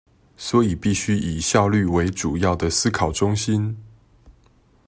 [0.35, 3.77] 所以必須以效率為主要的思考中心